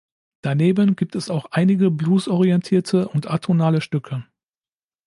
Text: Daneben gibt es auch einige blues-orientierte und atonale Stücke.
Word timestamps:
Daneben 0.41 0.95
gibt 0.95 1.13
es 1.15 1.29
auch 1.29 1.45
einige 1.51 1.91
blues-orientierte 1.91 3.07
und 3.09 3.29
atonale 3.29 3.81
Stücke. 3.81 4.25